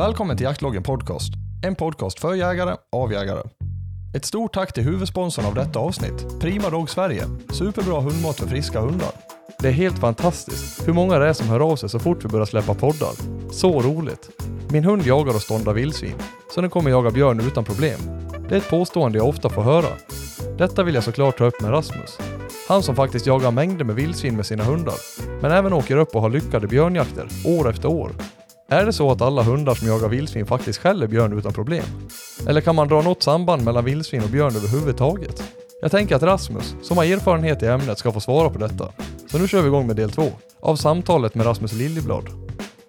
[0.00, 1.32] Välkommen till Jaktloggen Podcast.
[1.64, 3.42] En podcast för jägare, av jägare.
[4.16, 7.24] Ett stort tack till huvudsponsorn av detta avsnitt, Prima Dog Sverige.
[7.52, 9.08] Superbra hundmat för friska hundar.
[9.58, 12.28] Det är helt fantastiskt hur många det är som hör av sig så fort vi
[12.28, 13.12] börjar släppa poddar.
[13.52, 14.30] Så roligt!
[14.70, 16.18] Min hund jagar och ståndar vildsvin,
[16.54, 18.00] så den kommer jaga björn utan problem.
[18.48, 19.88] Det är ett påstående jag ofta får höra.
[20.58, 22.18] Detta vill jag såklart ta upp med Rasmus.
[22.68, 24.96] Han som faktiskt jagar mängder med vildsvin med sina hundar,
[25.42, 28.12] men även åker upp och har lyckade björnjakter, år efter år.
[28.72, 31.84] Är det så att alla hundar som jagar vildsvin faktiskt skäller björn utan problem?
[32.48, 35.42] Eller kan man dra något samband mellan vildsvin och björn överhuvudtaget?
[35.82, 38.92] Jag tänker att Rasmus, som har erfarenhet i ämnet, ska få svara på detta.
[39.26, 40.26] Så nu kör vi igång med del två,
[40.60, 42.24] av samtalet med Rasmus Liljeblad.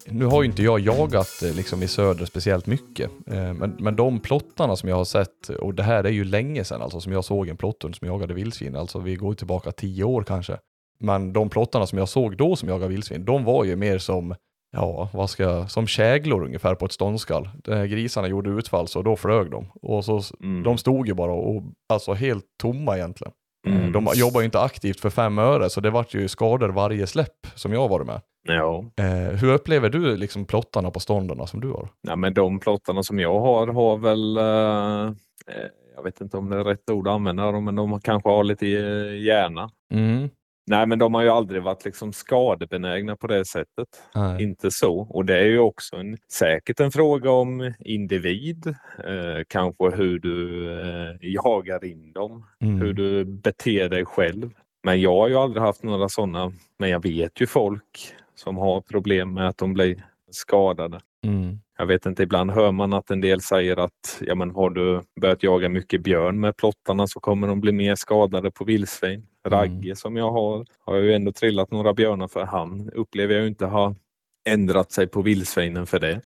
[0.05, 3.95] Nu har ju inte jag jagat eh, liksom i söder speciellt mycket, eh, men, men
[3.95, 7.11] de plottarna som jag har sett, och det här är ju länge sedan alltså som
[7.13, 10.57] jag såg en plotthund som jagade vildsvin, alltså vi går tillbaka tio år kanske.
[10.99, 14.35] Men de plottarna som jag såg då som jagade vildsvin, de var ju mer som
[14.71, 17.49] ja, vad ska jag, som käglor ungefär på ett ståndskall.
[17.63, 19.65] De här grisarna gjorde utfall så då flög de.
[19.81, 20.63] Och så, Mm.
[20.63, 21.63] de stod ju bara och,
[21.93, 23.33] alltså helt tomma egentligen.
[23.67, 23.91] Eh, Mm.
[23.91, 27.47] De jobbar ju inte aktivt för fem öre så det vart ju skador varje släpp
[27.55, 28.21] som jag varit med.
[28.47, 28.85] Ja.
[28.99, 31.89] Eh, hur upplever du liksom plottarna på ståndarna som du har?
[32.07, 35.13] ja, men de plottarna som jag har har väl, eh,
[35.55, 38.29] eh, jag vet inte om det är rätt ord att använda dem, men de kanske
[38.29, 39.69] har lite eh, hjärna.
[39.93, 40.29] Mm.
[40.67, 43.87] Nej, men de har ju aldrig varit liksom skadebenägna på det sättet.
[44.15, 44.43] Nej.
[44.43, 44.99] Inte så.
[44.99, 50.71] Och det är ju också en, säkert en fråga om individ, eh, kanske hur du
[50.81, 52.81] eh, jagar in dem, Mm.
[52.81, 54.49] hur du beter dig själv.
[54.83, 58.81] Men jag har ju aldrig haft några sådana, men jag vet ju folk som har
[58.81, 60.99] problem med att de blir skadade.
[61.25, 61.59] Mm.
[61.81, 65.01] Jag vet inte, ibland hör man att en del säger att ja, men har du
[65.21, 69.27] börjat jaga mycket björn med plottarna så kommer de bli mer skadade på vildsvin.
[69.47, 72.45] Ragge som jag har, har jag ju ändå trillat några björnar för.
[72.45, 73.95] Han upplever jag ju inte ha
[74.49, 76.21] ändrat sig på vildsvinen för det.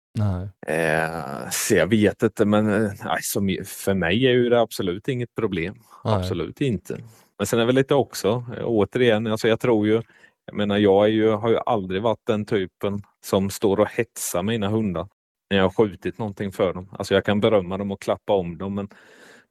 [0.67, 5.35] Eh, så jag vet inte, men eh, som, för mig är ju det absolut inget
[5.35, 5.75] problem.
[6.05, 6.15] Nej.
[6.15, 6.99] Absolut inte.
[7.39, 10.03] Men sen är väl lite också, eh, återigen, alltså jag tror ju,
[10.47, 14.69] jag menar jag ju, har ju aldrig varit den typen som står och hetsar mina
[14.69, 15.09] hundar
[15.51, 16.89] när jag har skjutit någonting för dem.
[16.99, 18.89] Alltså jag kan berömma dem och klappa om dem men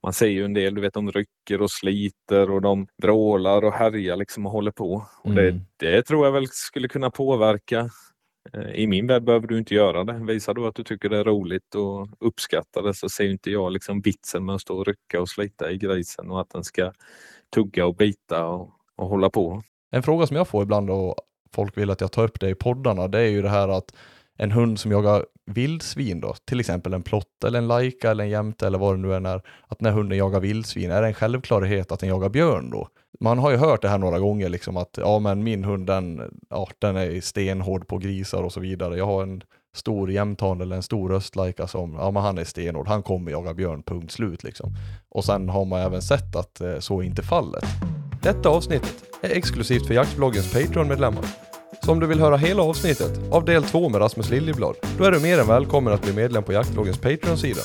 [0.03, 3.73] man ser ju en del, du vet de rycker och sliter och de vrålar och
[3.73, 5.05] härjar liksom och håller på.
[5.23, 5.59] Och Mm.
[5.77, 7.89] det, det tror jag väl skulle kunna påverka.
[8.53, 10.13] Eh, I min värld behöver du inte göra det.
[10.13, 13.71] Visar du att du tycker det är roligt och uppskattar det så ser inte jag
[13.71, 16.91] liksom vitsen med att stå och rycka och slita i grisen och att den ska
[17.55, 19.61] tugga och bita och, och hålla på.
[19.91, 21.15] En fråga som jag får ibland och
[21.53, 23.95] folk vill att jag tar upp det i poddarna, det är ju det här att
[24.37, 28.29] en hund som jagar vildsvin då, till exempel en plott eller en lajka eller en
[28.29, 31.13] jämte eller vad det nu än är, att när hunden jagar vildsvin, är det en
[31.13, 32.87] självklarhet att den jagar björn då?
[33.19, 36.21] Man har ju hört det här några gånger liksom att ja men min hund den,
[36.49, 38.97] ja, den är stenhård på grisar och så vidare.
[38.97, 39.43] Jag har en
[39.75, 43.53] stor jämthand eller en stor östlajka som, ja men han är stenhård, han kommer jaga
[43.53, 44.75] björn, punkt slut liksom.
[45.09, 47.65] Och sen har man även sett att eh, så är inte fallet.
[48.21, 51.52] Detta avsnittet är exklusivt för jaktbloggens Patreon-medlemmar.
[51.85, 55.11] Så om du vill höra hela avsnittet av del 2 med Rasmus Liljeblad, då är
[55.11, 57.61] du mer än välkommen att bli medlem på jaktbloggens Patreon-sida.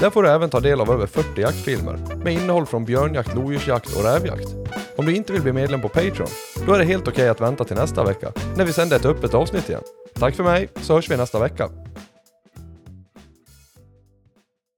[0.00, 3.96] Där får du även ta del av över 40 jaktfilmer med innehåll från björnjakt, lodjursjakt
[3.96, 4.48] och rävjakt.
[4.96, 6.28] Om du inte vill bli medlem på Patreon,
[6.66, 9.34] då är det helt okej att vänta till nästa vecka, när vi sänder ett öppet
[9.34, 9.82] avsnitt igen.
[10.14, 11.68] Tack för mig, så hörs vi nästa vecka.